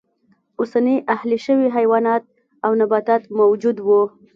[0.59, 2.23] اوسني اهلي شوي حیوانات
[2.65, 3.89] او نباتات موجود و.